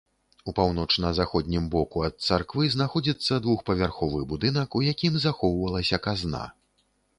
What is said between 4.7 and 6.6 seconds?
у якім захоўвалася казна.